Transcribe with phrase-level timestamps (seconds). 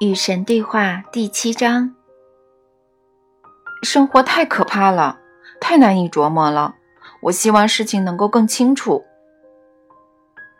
[0.00, 1.94] 与神对话第七章。
[3.82, 5.20] 生活太可怕了，
[5.60, 6.74] 太难以琢磨了。
[7.22, 9.04] 我希望事情能够更清楚。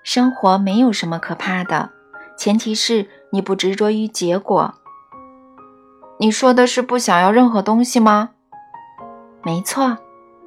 [0.05, 1.91] 生活没有什么可怕的，
[2.39, 4.75] 前提是你不执着于结果。
[6.21, 8.31] 你说的是不想要任何东西吗？
[9.43, 9.99] 没错，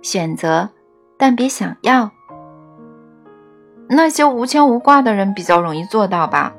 [0.01, 0.69] 选择，
[1.17, 2.11] 但别想要。
[3.89, 6.53] 那些无牵无挂的人比较容易做到吧？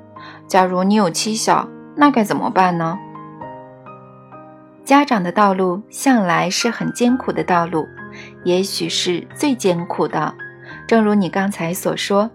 [0.46, 1.68] 假如你有妻小，
[2.00, 2.96] 那该怎么办呢？
[4.84, 7.86] 家长的道路向来是很艰苦的道路，
[8.44, 10.32] 也许是最艰苦的。
[10.86, 12.30] 正如你刚才所说，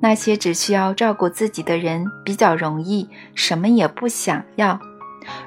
[0.00, 4.78] 那些只需要照顾自己的人比较容易，什么也不想要。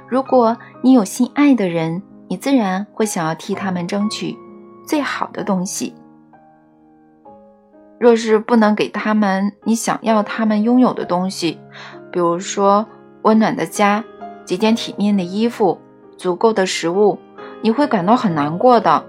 [0.08, 4.38] 如果你有心爱的人，你自然会想要替他们争取
[4.86, 5.96] 最好的东西。
[7.98, 11.60] 若是不能给他们你想要他们拥有的东西，
[12.12, 12.86] 比如说
[13.24, 14.04] 温暖的家、
[14.46, 15.80] 几件体面的衣服、
[16.18, 17.18] 足够的食物，
[17.62, 19.04] 你会感到很难过的。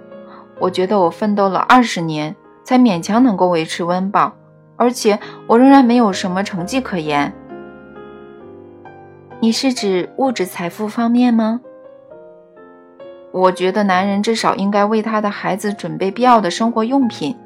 [0.59, 4.33] 我觉得我奋斗了二十年，才勉强能够维持温饱，
[4.77, 7.33] 而且我仍然没有什么成绩可言。
[9.41, 11.61] 你是指物质财富方面吗？
[13.33, 17.37] 我觉得男人至少应该为他的孩子准备必要的生活用品。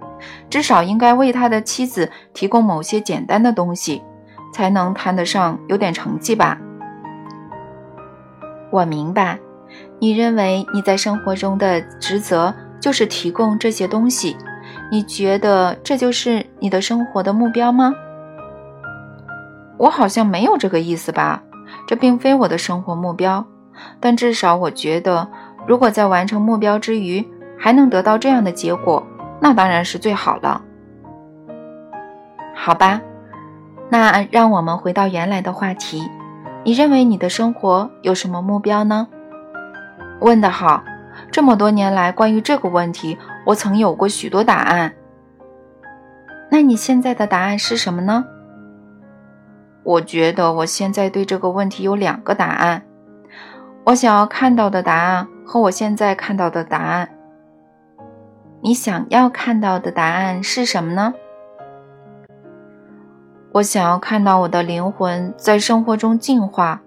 [0.49, 4.03] 至少应该为他的妻子提供某些简单的东西，
[4.53, 6.59] 才能谈得上有点成绩吧。
[8.71, 9.39] 我明白，
[9.99, 14.37] 你认为你在生活中的职责就是提供这些东西，
[14.91, 17.93] 你觉得这就是你的生活的目标吗？
[19.79, 21.43] 我好像没有这个意思吧，
[21.87, 23.45] 这并非我的生活目标。
[24.01, 25.29] 但至少我觉得，
[25.67, 27.27] 如果在完成目标之余
[27.59, 29.07] 还能得到这样的结果。
[29.39, 30.63] 那当然是最好了。
[32.55, 32.99] 好吧，
[33.89, 36.11] 那让我们回到原来的话题。
[36.65, 39.07] 你认为你的生活有什么目标呢？
[40.21, 40.83] 问得好，
[41.31, 44.93] 这么多年来，关于这个问题，我曾有过许多答案。
[46.51, 48.25] 那你现在的答案是什么呢？
[49.85, 52.83] 我觉得我现在对这个问题有两个答案。
[53.85, 57.09] 我想要看到的答案和我现在看到的答案。
[58.63, 61.15] 你想要看到的答案是什么呢？
[63.57, 66.83] 我想要看到我的灵魂在生活中进化。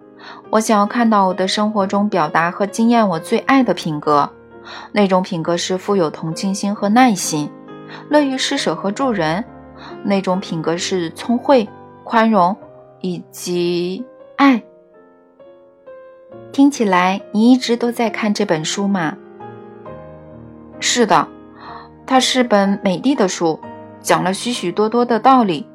[0.52, 4.30] 我想要看到我的生活中表达和经验我最爱的品格。
[4.92, 7.50] 那种品格是富有同情心和耐心，
[8.08, 9.44] 乐于施舍和助人。
[10.04, 11.68] 那种品格是聪慧、
[12.04, 12.56] 宽容
[13.02, 14.06] 以及
[14.36, 14.62] 爱。
[16.52, 19.18] 听起来你一直都在看这本书吗？
[20.80, 21.28] 是的。
[22.06, 23.60] 它是本美丽的书，
[24.02, 25.68] 讲了许许多多的道理，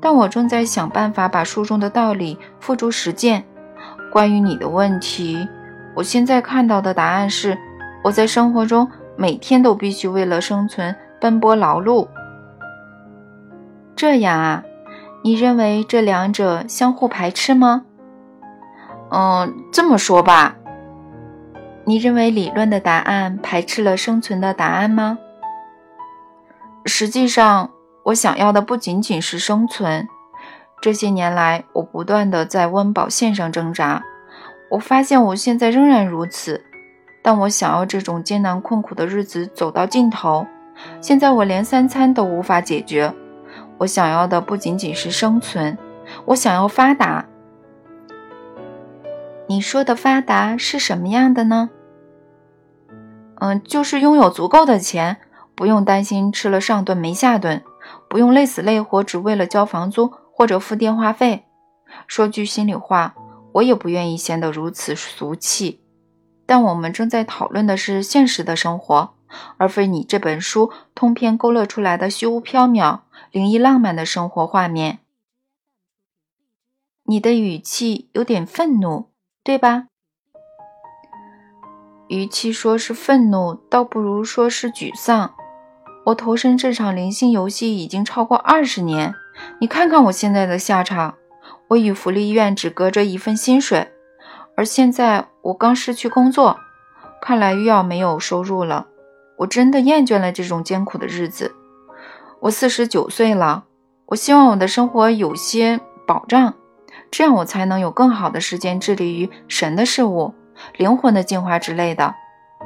[0.00, 3.44] 但我正在想办法把书中的道理付诸实践。
[4.10, 5.46] 关于你的问题，
[5.94, 7.58] 我现在看到的答案是：
[8.02, 12.08] 我在生活中每天都必须为了生存奔波劳碌。
[13.96, 14.62] 这样啊？
[15.24, 17.82] 你认为这两者相互排斥吗？
[19.10, 20.54] 嗯，这么说吧。
[21.84, 25.18] 你认为理论的答案排斥了生存的答案吗？
[26.84, 27.70] 实际上，
[28.08, 30.08] 我想要的不仅仅是生存。
[30.80, 34.02] 这些年来，我不断的在温饱线上挣扎。
[34.70, 36.64] 我发现我现在仍然如此，
[37.22, 40.46] 但我想要这种艰难困苦的日子走到尽头。
[41.00, 43.12] 现在我连三餐都无法解决。
[43.78, 45.76] 我想要的不仅仅是生存，
[46.26, 47.26] 我想要发达。
[49.48, 51.70] 你说的发达是什么样的呢？
[53.40, 55.18] 嗯，就是拥有足够的钱。
[55.54, 57.64] 不用担心吃了上顿没下顿，
[58.08, 61.44] 不用累死累活只为了交房租或者付电话费。
[62.06, 63.14] 说句心里话，
[63.52, 65.82] 我也不愿意显得如此俗气。
[66.46, 69.14] 但我们正在讨论的是现实的生活，
[69.58, 75.00] 而非你这本书通篇勾勒出来的虚无缥缈、灵异浪漫的生活画面。
[77.04, 79.10] 你的语气有点愤怒，
[79.42, 79.88] 对吧？
[82.08, 85.34] 与其说是愤怒，倒不如说是沮丧。
[86.08, 89.14] 我投身这场灵性游戏已经超过二十年，
[89.60, 91.16] 你看看我现在的下场，
[91.68, 93.92] 我与福利院只隔着一份薪水，
[94.56, 96.58] 而现在我刚失去工作，
[97.20, 98.86] 看来又要没有收入了。
[99.36, 101.54] 我真的厌倦了这种艰苦的日子。
[102.40, 103.64] 我四十九岁了，
[104.06, 106.54] 我希望我的生活有些保障，
[107.10, 110.32] 这样我才能有更好的时间致力于神的事物、
[110.78, 112.14] 灵魂的进化之类的，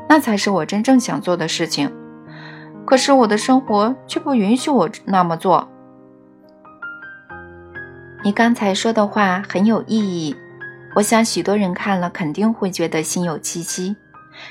[0.08, 1.92] 那才是我真正想做的事情。
[2.84, 5.68] 可是我的生活却不允许我那么做。
[8.24, 10.36] 你刚才说的话很有意义，
[10.94, 13.96] 我想许多人看了肯定会觉得心有戚戚。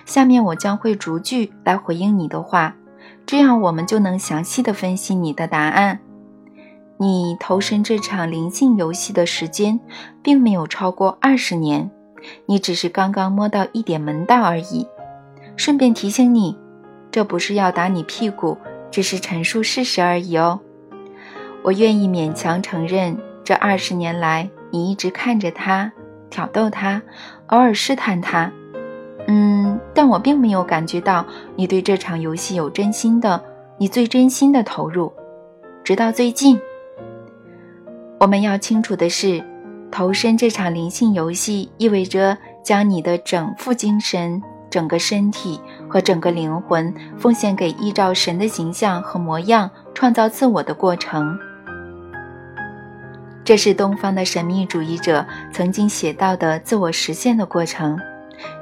[0.05, 2.75] 下面我将会逐句来回应你的话，
[3.25, 5.99] 这样我们就能详细的分析你的答案。
[6.97, 9.79] 你投身这场灵性游戏的时间
[10.21, 11.89] 并没有超过二十年，
[12.45, 14.87] 你只是刚刚摸到一点门道而已。
[15.57, 16.57] 顺便提醒你，
[17.11, 18.57] 这不是要打你屁股，
[18.89, 20.59] 只是陈述事实而已哦。
[21.63, 25.91] 我愿意勉强承认，这二十年来你一直看着他，
[26.29, 27.01] 挑逗他，
[27.47, 28.51] 偶尔试探他。
[29.27, 31.25] 嗯，但我并没有感觉到
[31.55, 33.43] 你对这场游戏有真心的，
[33.77, 35.13] 你最真心的投入，
[35.83, 36.59] 直到最近。
[38.19, 39.43] 我们要清楚的是，
[39.91, 45.59] 投身这场灵性游戏意味着将你的整副精神、整个身体
[45.91, 51.38] 和整个灵魂奉献给依照神的形象和模样创造自我的过程。
[53.43, 57.99] 这是东方的神秘主义者曾经写到的自我实现的过程，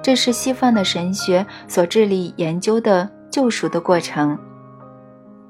[0.02, 4.36] 这是西方的神学所致力研究的救赎的过程，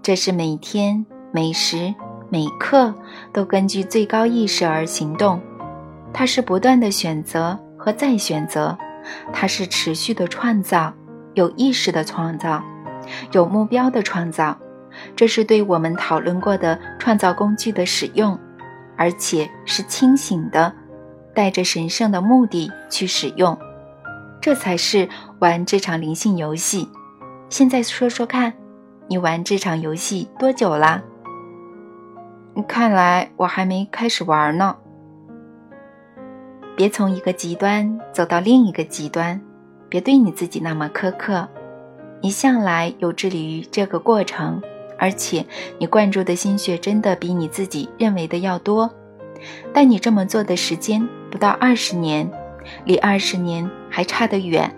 [0.04, 1.96] 这是每天每时。
[2.32, 2.94] 每刻
[3.34, 5.42] 都根据最高意识而行动，
[6.14, 8.78] 它是不断的选择和再选择，
[9.34, 10.94] 它是持续的创造，
[11.34, 12.64] 有意识的创造，
[13.32, 14.58] 有目标的创造。
[15.16, 18.38] 这是对我们讨论过的创造工具的使用，
[18.98, 20.74] 而且是清醒的，
[21.34, 23.58] 带着神圣的目的去使用。
[24.42, 25.08] 这才是
[25.40, 26.90] 玩这场灵性游戏。
[27.50, 28.54] 现在说说看，
[29.08, 31.02] 你玩这场游戏多久啦？
[32.68, 34.76] 看来我还没开始玩呢。
[36.76, 39.40] 别从一个极端走到另一个极端，
[39.90, 41.48] 别对你自己那么苛刻。
[42.22, 44.62] 你向来有致力于这个过程，
[44.98, 45.46] 而且
[45.78, 48.90] 你灌注的心血真的比你自己认为的要多。
[49.74, 52.30] 但你这么做的时间不到二十年，
[52.84, 54.70] 离二十年还差得远。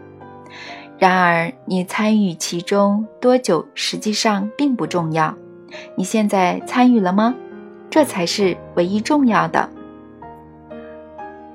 [1.00, 5.36] 然而，你参与其中多久实际上并不重要。
[5.96, 7.34] 你现在参与了吗？
[7.90, 9.68] 这才是唯一重要的。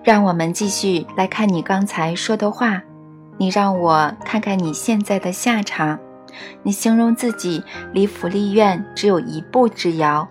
[0.03, 2.83] 让我们继续来看你刚才说的话。
[3.39, 5.99] 你让我看看你现在的下场。
[6.63, 7.63] 你形容自己
[7.93, 10.29] 离福利院只有一步之遥。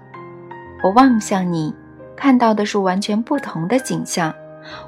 [0.83, 1.73] 我望向你，
[2.15, 4.33] 看到的是完全不同的景象。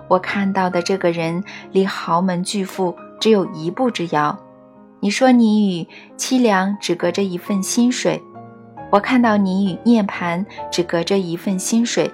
[0.07, 4.37] 我看到的这个人离豪门巨富只有一步之遥。
[4.99, 5.87] 你说你与
[6.17, 8.21] 凄凉只隔着一份薪水。
[8.89, 12.09] 我看到你与涅槃只隔着一份薪水，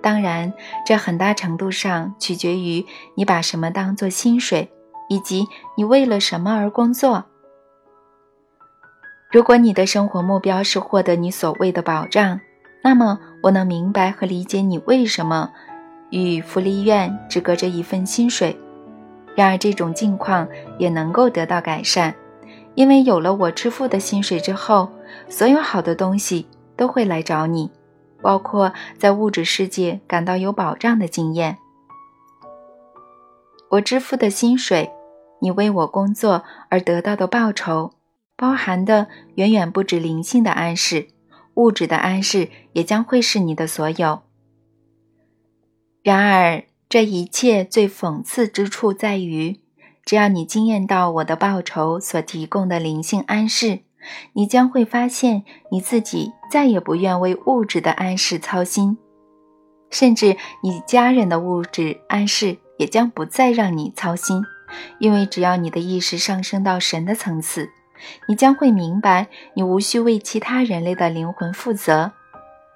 [0.00, 0.52] 当然，
[0.86, 2.86] 这很大程度上取决于
[3.16, 4.70] 你把什么当做薪水，
[5.08, 7.24] 以及你为了什么而工作。
[9.30, 12.40] 如果你的生活目标是获得你所谓的保障，
[12.82, 15.50] 那么我能明白和理解你为什么
[16.10, 18.56] 与福利院只隔着一份薪水。
[19.34, 20.48] 然而，这种境况
[20.78, 22.14] 也能够得到改善。
[22.74, 24.88] 因为有了我支付的薪水之后，
[25.28, 27.70] 所有好的东西都会来找你，
[28.22, 31.58] 包括在物质世界感到有保障的经验。
[33.68, 34.90] 我支付的薪水，
[35.40, 37.92] 你为我工作而得到的报酬，
[38.36, 41.08] 包含的远远不止灵性的安适，
[41.54, 44.22] 物质的安适也将会是你的所有。
[46.02, 49.60] 然而，这一切最讽刺之处在于。
[50.04, 53.80] 只要你惊艳到我的报酬所提供的灵性安适，
[54.34, 58.96] 你将会发现你自己再也不愿为物质的安适操心，
[59.90, 64.44] 甚至你家人的物质安适也将不再让你操心，
[64.98, 67.70] 因为只要你的意识上升到神的层次，
[68.28, 72.12] 你将会明白你无需为其他人类的灵魂负责，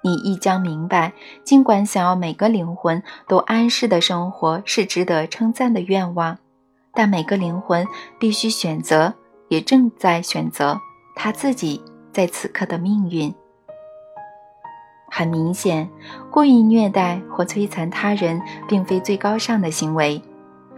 [0.03, 6.37] 你亦将明白，尽管想要每个灵魂都安适的生活是值得称赞的愿望。
[6.93, 7.85] 但每个灵魂
[8.19, 9.13] 必须选择，
[9.47, 10.77] 也正在选择
[11.15, 11.81] 他自己
[12.11, 13.33] 在此刻的命运。
[15.09, 15.89] 很明显，
[16.29, 20.21] 故意虐待或摧残他人并非最高尚的行为。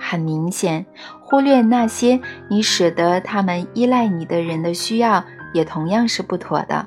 [0.03, 0.85] 很明显，
[1.21, 2.19] 忽略那些
[2.49, 6.85] 你舍得他们依赖你的人的需要，也同样是不妥的。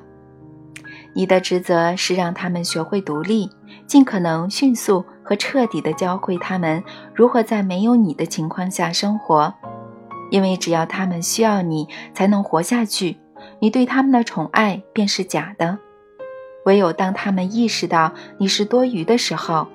[1.13, 3.49] 你的职责是让他们学会独立，
[3.87, 6.83] 尽可能迅速和彻底地教会他们
[7.15, 9.53] 如何在没有你的情况下生活。
[10.29, 13.17] 因为只要他们需要你才能活下去，
[13.59, 15.79] 你对他们的宠爱便是假的。
[16.65, 19.67] 唯有当他们意识到你是多余的时候，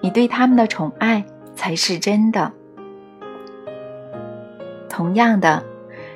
[0.00, 2.50] 你对他们的宠爱才是真的。
[5.00, 5.64] 同样的，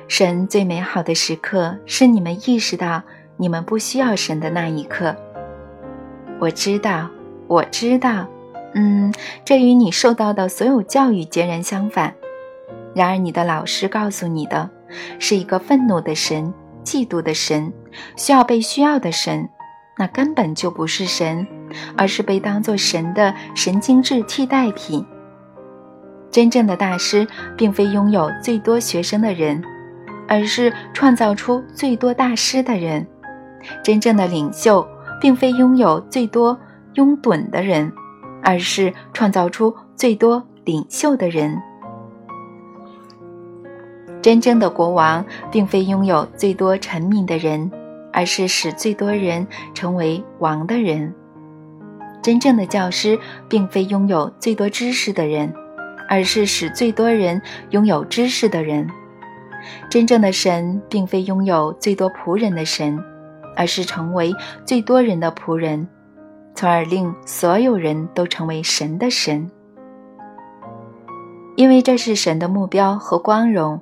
[0.07, 3.01] 神最美好的时刻是你们意识到。
[3.35, 5.15] 你们不需要神的那一刻，
[6.39, 7.09] 我知道，
[7.47, 8.27] 我知道，
[8.75, 9.11] 嗯，
[9.43, 12.13] 这与你受到的所有教育截然相反。
[12.93, 14.69] 然而，你的老师告诉你的
[15.17, 17.73] 是一个愤怒的神、嫉妒的神、
[18.15, 19.49] 需要被需要的神，
[19.97, 21.47] 那根本就不是神，
[21.97, 25.03] 而是被当作神的神经质替代品。
[26.35, 27.25] 真正的大师
[27.55, 29.63] 并非拥有最多学生的人，
[30.27, 33.07] 而是创造出最多大师的人。
[33.81, 34.85] 真正的领袖
[35.21, 36.59] 并非拥有最多
[36.95, 37.89] 拥趸的人。
[38.43, 41.57] 而是创造出最多领袖的人。
[44.21, 47.71] 真正的国王并非拥有最多臣民的人，
[48.11, 51.15] 而是使最多人成为王的人。
[52.21, 55.51] 真正的教师并非拥有最多知识的人，
[56.07, 58.89] 而是使最多人拥有知识的人。
[59.89, 62.99] 真正的神并非拥有最多仆人的神，
[63.55, 64.33] 而是成为
[64.65, 65.87] 最多人的仆人。
[66.53, 69.51] 从而令所有人都成为神的神，
[71.57, 73.81] 因为这是神的目标和光荣。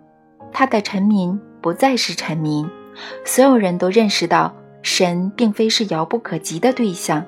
[0.52, 2.68] 他的臣民不再是臣民，
[3.26, 7.24] 所有人都认识到神并非是遥不可及的对象，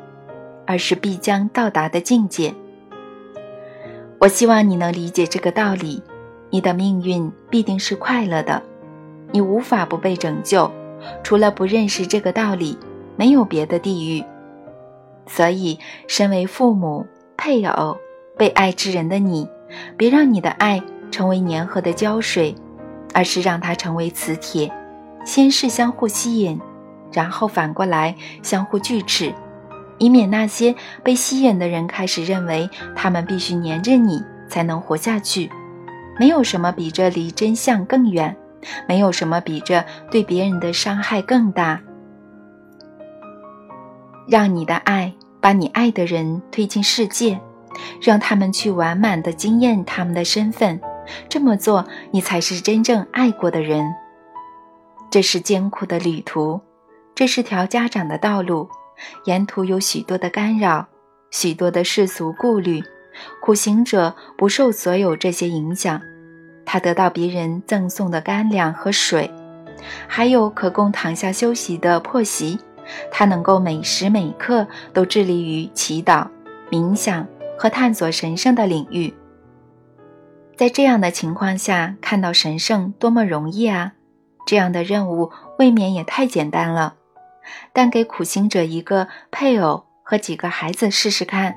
[0.65, 2.53] 而是必将到达的境界。
[4.19, 6.01] 我希望你能理解这个道理，
[6.49, 8.61] 你的命运必定是快乐的，
[9.31, 10.71] 你无法不被拯救。
[11.23, 12.77] 除了不认识这个道理，
[13.15, 14.23] 没有别的地狱。
[15.27, 17.05] 所以，身为父母、
[17.37, 17.97] 配偶、
[18.37, 19.47] 被爱之人的你，
[19.97, 20.81] 别让你的爱
[21.11, 22.55] 成为粘合的胶水，
[23.13, 24.71] 而是让它成为磁铁，
[25.25, 26.59] 先是相互吸引，
[27.11, 29.33] 然后反过来相互锯齿，
[29.97, 35.49] 以免那些被吸引的人开始认为他们必须粘着你才能活下去。
[36.19, 38.35] 没有什么比这离真相更远，
[38.87, 41.81] 没有什么比这对别人的伤害更大。
[44.27, 47.39] 让你的爱把你爱的人推进世界，
[48.01, 50.79] 让他们去完满的经验他们的身份。
[51.29, 53.85] 这么做，你才是真正爱过的人。
[55.11, 56.59] 这是艰苦的旅途，
[57.13, 58.67] 这是条家长的道路，
[59.25, 60.87] 沿途有许多的干扰，
[61.31, 62.83] 许多的世俗顾虑。
[63.41, 66.01] 苦行者不受所有这些影响，
[66.65, 69.31] 他得到别人赠送的干粮和水，
[70.07, 72.59] 还有可供躺下休息的破席。
[73.11, 76.27] 他能够每时每刻都致力于祈祷、
[76.69, 77.25] 冥想
[77.57, 79.13] 和探索神圣的领域。
[80.55, 83.93] 在这样的情况下，看到神圣多么容易啊！
[84.45, 86.95] 这样的任务未免也太简单了。
[87.73, 91.55] 但给苦行者一个配偶和几个孩子试试看。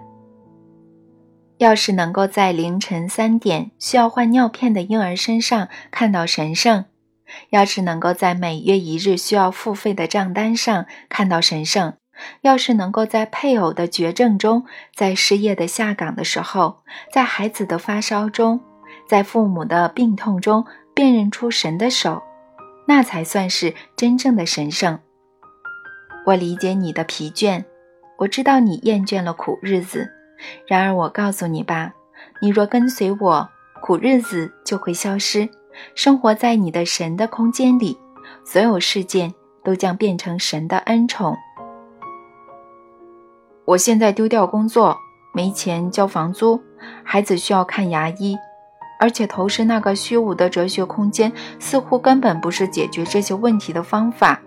[1.59, 6.85] 要是能够在凌晨三点需要换尿片的婴儿身上看到神圣。
[7.51, 11.93] 要是能够在每月一日需要付费的账单上看到神圣，
[12.41, 14.65] 要是能够在配偶的绝症中，
[14.95, 16.79] 在失业的下岗的时候，
[17.13, 18.61] 在孩子的发烧中，
[19.07, 20.65] 在父母的病痛中
[20.95, 22.23] 辨认出神的手，
[22.87, 24.99] 那才算是真正的神圣。
[26.27, 27.65] 我理解你的疲倦，
[28.19, 30.09] 我知道你厌倦了苦日子。
[30.67, 31.93] 然而我告诉你吧，
[32.41, 33.49] 你若跟随我，
[33.83, 35.49] 苦日子就会消失。
[35.95, 37.99] 生活在你的神的空间里，
[38.45, 39.33] 所有事件
[39.65, 41.37] 都将变成神的恩宠。
[43.65, 44.97] 我现在丢掉工作，
[45.33, 46.61] 没钱交房租，
[47.05, 48.37] 孩子需要看牙医，
[48.99, 54.41] 而且投身那个虚无的哲学空间，似乎根本不是解决这些问题的方法。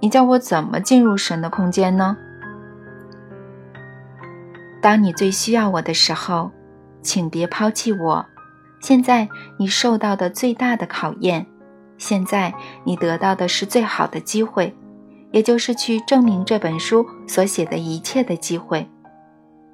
[0.00, 2.16] 你叫我怎么进入神的空间呢？
[4.80, 6.50] 当你最需要我的时候，
[7.02, 8.26] 请别抛弃我。
[8.80, 11.44] 现在你受到的最大的考验，
[11.96, 14.72] 现在你得到的是最好的机会，
[15.32, 18.88] 也就是去证明这本书所写的一切的机会。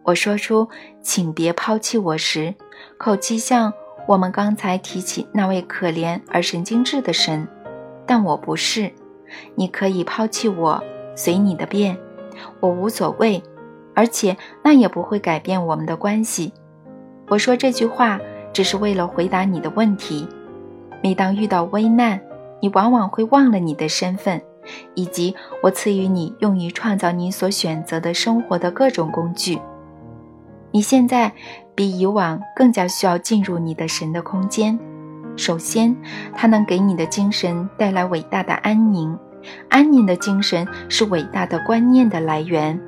[0.05, 0.67] 我说出
[1.03, 2.55] “请别抛弃我”时，
[2.99, 3.71] 口气像
[4.09, 7.47] 我们刚才提起那位可怜而神经质的神，
[8.07, 8.91] 但我不是。
[9.55, 10.83] 你可以抛弃我，
[11.15, 11.97] 随你的便，
[12.61, 13.43] 我无所谓，
[13.95, 16.53] 而且那也不会改变我们的关系。
[17.29, 18.21] 我说这句话。
[18.55, 20.29] 只是为了回答你的问题。
[21.03, 22.21] 每当遇到危难，
[22.61, 24.41] 你往往会忘了你的身份，
[24.95, 29.59] 以及我赐予你用于创造你所选择的生活的各种工具。
[30.71, 31.33] 你现在
[31.75, 34.79] 比以往更加需要进入你的神的空间。
[35.37, 35.97] 首先，
[36.35, 39.19] 它能给你的精神带来伟大的安宁。
[39.69, 42.81] 安宁的精神是伟大的观念的来源。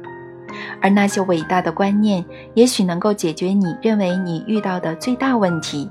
[0.81, 2.25] 而那些伟大的观念，
[2.55, 5.91] 也许能够解决你认为你遇到的最大问题。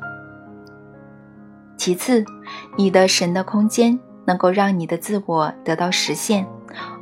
[1.78, 2.24] 其次，
[2.78, 6.48] 你的神的空间能够让你的自我得到实现，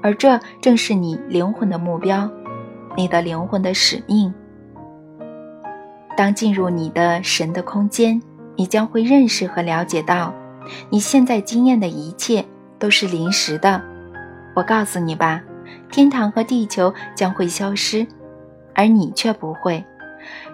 [0.02, 2.30] 而这正是你灵魂的目标，
[2.98, 4.34] 你的灵魂的使命。
[6.18, 8.22] 当进入你的神的空间，
[8.56, 10.34] 你将会认识和了解到，
[10.90, 12.46] 你现在经验的一切
[12.80, 13.82] 都是临时的。
[14.56, 15.42] 我告诉你吧，
[15.92, 18.06] 天堂和地球将会消失，
[18.76, 19.84] 而你却不会。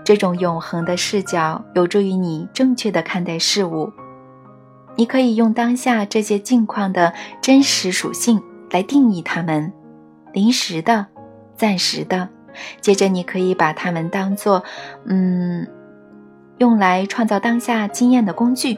[0.03, 3.91] 这种永恒的视角有助于你正确的看待事物。
[4.95, 8.41] 你可以用当下这些境况的真实属性
[8.71, 9.71] 来定义它们：
[10.33, 11.05] 临时的、
[11.55, 12.29] 暂时的。
[12.81, 14.63] 接着，你可以把它们当做，
[15.05, 15.67] 嗯，
[16.59, 18.77] 用来创造当下经验的工具，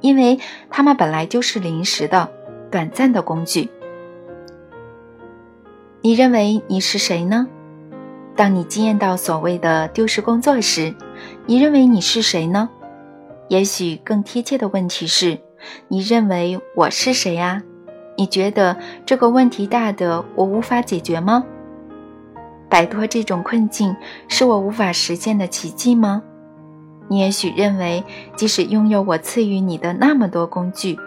[0.00, 0.38] 因为
[0.70, 2.30] 它们本来就是临时的、
[2.70, 3.68] 短暂的工具。
[6.00, 7.46] 你认为你是谁呢？
[8.36, 10.94] 当你经验到所谓的丢失工作时，
[11.44, 12.68] 你认为你是谁呢？
[13.48, 15.38] 也许更贴切的问题是：
[15.88, 17.60] 你认为我是谁呀？
[18.16, 21.44] 你觉得这个问题大的我无法解决吗？
[22.68, 23.96] 摆脱这种困境
[24.28, 26.22] 是我无法实现的奇迹吗？
[27.08, 28.04] 你也许认为，
[28.36, 30.98] 即使拥有我赐予你的那么多工具，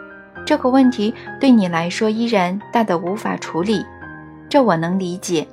[0.45, 3.85] 这个问题对你来说依然大的无法处理。
[4.49, 5.47] 这我能理解，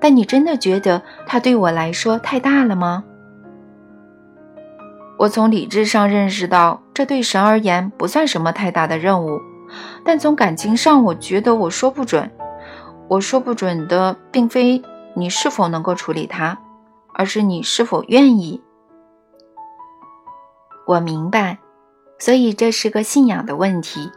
[0.00, 3.04] 但你真的觉得它对我来说太大了吗？
[5.18, 9.40] 我从理智上认识到，这对神而言不算什么太大的任务，
[10.04, 12.30] 但从感情上，我觉得我说不准。
[13.08, 14.82] 我说不准的，并非。
[15.14, 16.58] 你是否能够处理它，
[17.12, 18.62] 而是你是否愿意？
[20.86, 21.58] 我明白，
[22.18, 24.10] 所以这是个信仰的问题。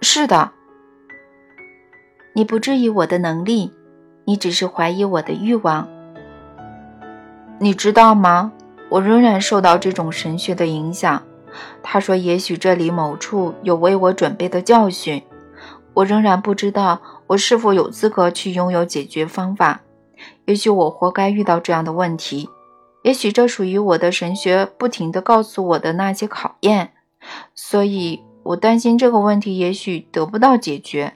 [0.00, 0.52] 是的，
[2.34, 3.72] 你不质疑我的能力，
[4.24, 5.88] 你只是怀疑我的欲望。
[7.58, 8.52] 你知道吗？
[8.90, 11.22] 我仍然受到这种神学的影响。
[11.82, 15.22] 他说：“也许这里某处有为我准备的教训。”
[15.94, 19.82] 我仍然不知道我是否有资格去拥有解决方法。
[20.46, 22.48] 也许我活该遇到这样的问题，
[23.04, 26.94] 也许这属于我的神学不停地告诉我的那些考验，
[27.54, 31.12] 所以我担心这个问题也许得不到解决。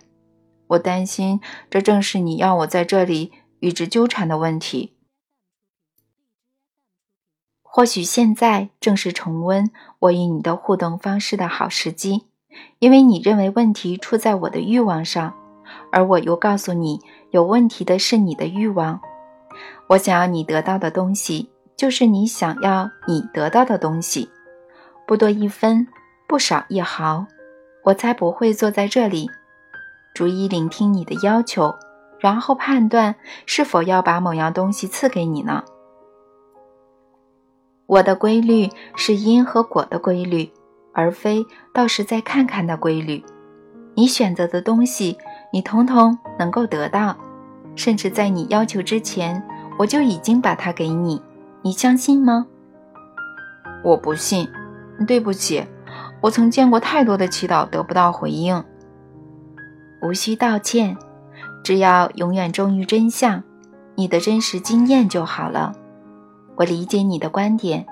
[0.67, 4.93] 我担心这正是你要我在这里与之纠缠的问题。
[7.63, 12.27] 或许现在正是重温我与你的互动方式的好时机，
[12.81, 15.33] 因为你认为问题出在我的欲望上，
[15.91, 19.01] 而我又告诉你有问题的是你的欲望。
[19.89, 24.29] 我想要你得到的东西，就是你想要你得到的东西，
[25.07, 25.87] 不多一分，
[26.27, 27.25] 不少一毫，
[27.85, 29.31] 我才不会坐在这里，
[30.13, 31.73] 逐一聆听你的要求，
[32.19, 33.15] 然后判断
[33.47, 35.63] 是否要把某样东西赐给你呢？
[37.87, 40.51] 我的规律是因和果的规律，
[40.93, 43.25] 而非到时再看看的规律。
[43.95, 45.17] 你选择的东西，
[45.53, 47.17] 你通通能够得到，
[47.77, 49.41] 甚至在你要求之前。
[49.79, 51.23] 我就已经把它给你，
[51.69, 52.47] 你相信吗？
[53.85, 54.49] 我不信，
[55.07, 55.67] 对不起，
[56.23, 58.65] 我曾见过太多的祈祷得不到回应。
[60.01, 60.97] 无需道歉，
[61.63, 63.45] 只要永远忠于真相，
[63.97, 65.75] 你的真实经验就好了。
[66.57, 67.85] 我理解你的观点，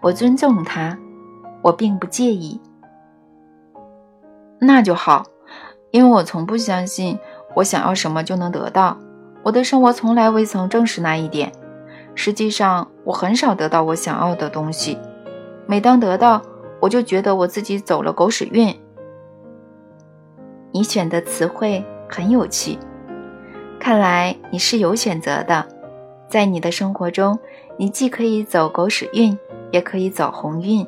[0.00, 0.96] 我尊重他，
[1.62, 2.60] 我并不介意。
[4.60, 5.24] 那就好，
[5.90, 7.18] 因为我从不相信
[7.56, 8.96] 我想要什么就能得到。
[9.42, 11.50] 我的生活从来未曾证实那一点。
[12.14, 14.98] 实际上，我很少得到我想要的东西。
[15.66, 16.42] 每当得到，
[16.80, 18.74] 我就觉得我自己走了狗屎运。
[20.72, 22.78] 你选的词汇很有趣，
[23.78, 25.66] 看来你是有选择的。
[26.28, 27.38] 在你的生活中，
[27.76, 29.38] 你既可以走狗屎运，
[29.70, 30.86] 也可以走鸿运。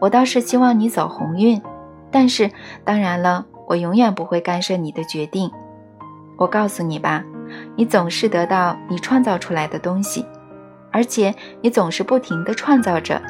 [0.00, 1.62] 我倒是希望你走鸿运，
[2.10, 2.50] 但是
[2.84, 5.50] 当然了，我永远不会干涉你的决定。
[6.36, 7.24] 我告诉你吧。
[7.76, 10.24] 你总是得到你创造出来的东西，
[10.92, 13.20] 而且你总是不停地创造着。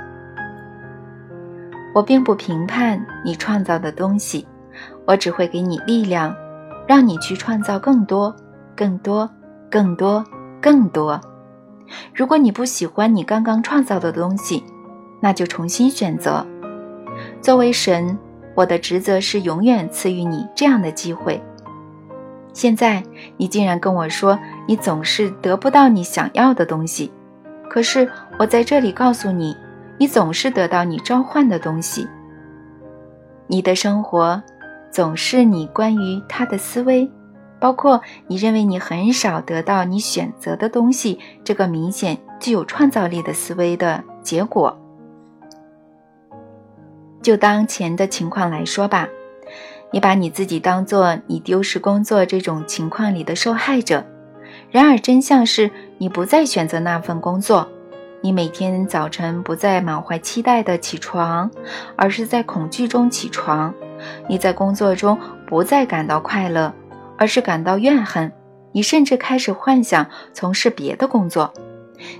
[1.95, 4.47] 我并不评判你创造的东西，
[5.07, 6.35] 我只会给你力量，
[6.87, 8.35] 让你去创造更多、
[8.75, 9.29] 更多、
[9.71, 10.25] 更多、
[10.61, 11.21] 更多。
[12.15, 14.65] 如果你不喜欢你刚刚创造的东西，
[15.21, 16.47] 那就重新选择。
[17.43, 18.19] 作为神，
[18.55, 21.43] 我的职责是永远赐予你这样的机会。
[22.55, 23.03] 现在
[23.37, 27.13] 你竟然跟我说你总是得不到你想要的东西，
[27.73, 28.07] 可是
[28.39, 29.57] 我在这里告诉你，
[29.97, 32.07] 你总是得到你召唤的东西。
[33.47, 34.43] 你的生活
[34.91, 37.11] 总是你关于他的思维，
[37.59, 44.79] 包括你认为你很少得到你选择的东西这个明显具有创造力的思维的结果。
[47.23, 49.09] 就当前的情况来说吧。
[49.95, 54.05] 你把你自己当做你丢失工作这种情况里的受害者，
[54.71, 55.71] 然而真相是
[56.03, 57.69] 你不再选择那份工作，
[58.23, 61.49] 你每天早晨不再满怀期待的起床，
[61.95, 63.73] 而是在恐惧中起床；
[64.29, 66.75] 你在工作中不再感到快乐，
[67.17, 68.29] 而是感到怨恨；
[68.73, 71.55] 你甚至开始幻想从事别的工作。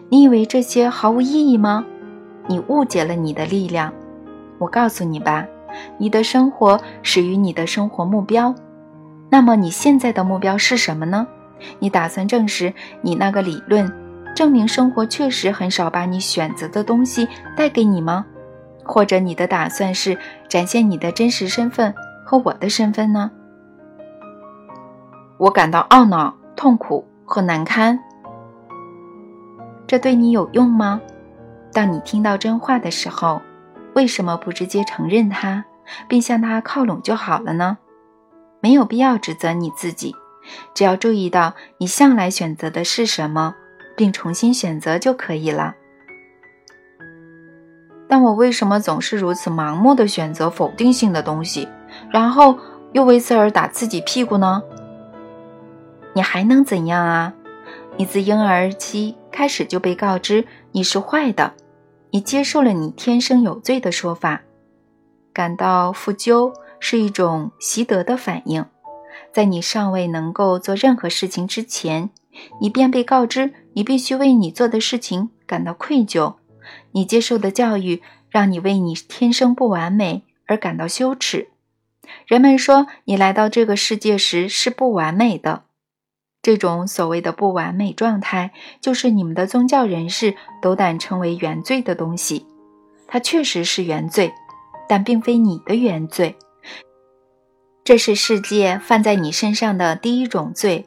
[0.09, 1.85] 你以为这些毫无意义吗？
[2.47, 3.93] 你误解了你的力量。
[4.59, 5.45] 我告诉你吧，
[5.99, 8.55] 你的生活始于你的生活目标。
[9.29, 11.27] 那么你现在的目标是什么呢？
[11.79, 13.91] 你打算证实你那个理论？
[14.35, 18.25] 证明生活确实很少把你选择的东西带给你吗？
[18.83, 20.17] 或者你的打算是
[20.49, 21.95] 展现你的真实身份
[22.25, 23.31] 和我的身份呢？
[25.39, 27.99] 我感到懊恼、痛苦和难堪。
[29.87, 31.01] 这对你有用吗？
[31.73, 33.41] 当你听到真话的时候，
[33.95, 35.65] 为什么不直接承认它，
[36.09, 37.77] 并向它靠拢就好了呢？
[38.61, 40.15] 没有必要指责你自己，
[40.75, 43.55] 只要注意到你向来选择的是什么。
[43.95, 45.75] 并重新选择就可以了。
[48.09, 51.69] 但我为什么总是如此盲目的选择否定性的东西，
[52.11, 52.59] 然后
[52.93, 54.63] 又为此而打自己屁股呢？
[56.15, 57.35] 你还能怎样啊？
[57.99, 61.53] 你自婴儿期开始就被告知你是坏的，
[62.11, 64.41] 你接受了你天生有罪的说法，
[65.33, 68.65] 感到负疚是一种习得的反应，
[69.33, 72.11] 在你尚未能够做任何事情之前。
[72.61, 76.37] 你便被告知，你必须为你做的事情感到愧疚。
[76.93, 81.49] 你接受的教育让你为你天生不完美而感到羞耻。
[82.27, 85.65] 人们说你来到这个世界时是不完美的。
[86.41, 92.47] 这种所谓的不完美状态，就是你们的宗教人士斗胆称为原罪的东西。
[93.07, 94.33] 它确实是原罪，
[94.89, 96.35] 但并非你的原罪。
[97.85, 100.87] 这是世界犯在你身上的第一种罪。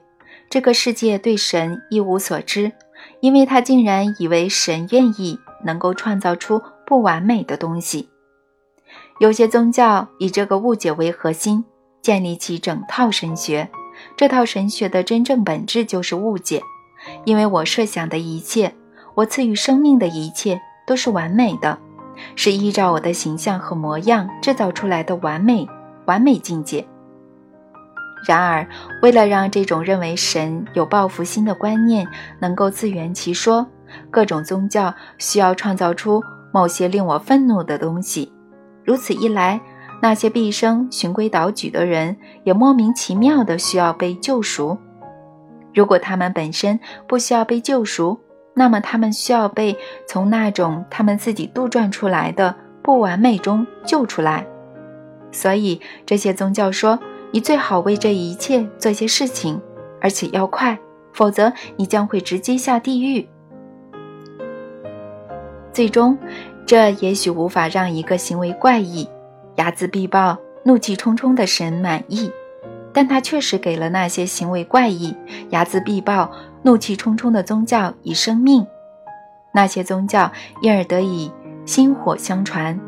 [0.49, 2.71] 这个世界对神一无所知，
[3.19, 8.10] 因为他竟然以为神愿意能够创造出不完美的东西。
[9.19, 11.65] 有些宗教以这个误解为核心，
[12.01, 13.69] 建立起整套神学。
[14.15, 16.62] 这套神学的真正本质就是误解，
[17.25, 18.73] 因为我设想的一切，
[19.15, 21.77] 我赐予生命的一切都是完美的，
[22.38, 25.67] 是依照我的形象和模样制造出来的完美
[26.06, 26.86] 完美境界。
[28.28, 28.68] 然而，
[29.02, 32.08] 为了让这种认为神有报复心的观念
[32.39, 33.68] 能够自圆其说，
[34.10, 38.32] 各种宗教需要创造出某些令我愤怒的东西。
[38.84, 39.62] 如此一来，
[40.02, 44.78] 那些毕生循规蹈矩的人也莫名其妙地需要被救赎。
[45.74, 48.20] 如果他们本身不需要被救赎，
[48.56, 54.48] 那么他们需要被从那种他们自己杜撰出来的不完美中救出来。
[55.36, 56.98] 所以，这些宗教说。
[57.32, 59.60] 你最好为这一切做些事情，
[60.00, 60.80] 而且要快，
[61.12, 63.28] 否则你将会直接下地狱。
[65.74, 66.17] 最终，
[66.65, 69.06] 这也许无法让一个行为怪异、
[69.58, 72.32] 睚眦必报、怒气冲冲的神满意，
[72.93, 75.13] 但他确实给了那些行为怪异、
[75.52, 76.32] 睚眦必报、
[76.63, 78.65] 怒气冲冲的宗教以生命。
[79.54, 81.30] 那些宗教因而得以
[81.65, 82.80] 薪火相传，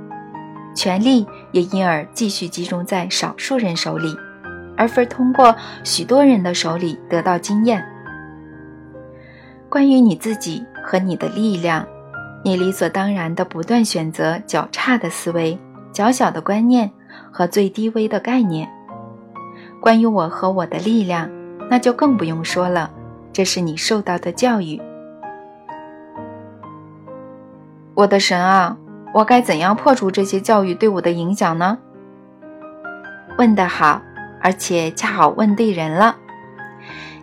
[0.73, 4.15] 权力也因而继续集中在少数人手里。
[4.79, 7.83] 而非通过许多人的手里得到经验。
[9.69, 11.83] 关于你自己和你的力量，
[12.43, 15.59] 你理所当然的不断选择较差的思维、
[15.91, 16.91] 较小的观念
[17.31, 18.69] 和最低微的概念。
[19.81, 21.27] 关于我和我的力量，
[21.71, 22.91] 那就更不用说了。
[23.33, 24.79] 这是你受到的教育。
[27.95, 28.77] 我的神啊，
[29.17, 31.75] 我该怎样破除这些教育对我的影响呢？
[33.39, 33.99] 问得好。
[34.39, 36.15] 而且恰好问对人了。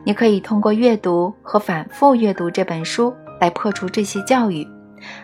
[0.02, 4.66] 你可以通过阅读和反复阅读这本书来破除这些教育，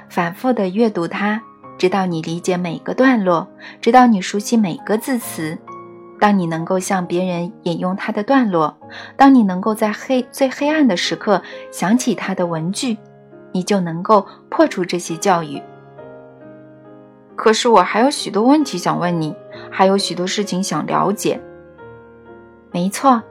[0.09, 1.43] 反复的阅读它，
[1.77, 3.49] 直到你理解每个段落，
[3.81, 5.59] 直到你熟悉每个字词。
[6.21, 8.79] 当你能够向别人引用它的段落，
[9.17, 12.97] 当你能够在黑最黑暗的时刻想起它的文句，
[13.51, 15.61] 你就能够破除这些教育。
[17.41, 19.35] 可是我还有许多问题想问你，
[19.71, 21.41] 还有许多事情想了解。
[22.71, 23.23] 没错，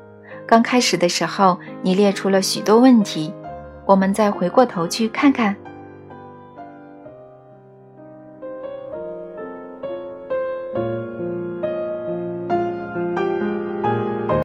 [0.47, 3.31] 刚开始的时候你列出了许多问题，
[3.85, 5.55] 我们再回过头去看看。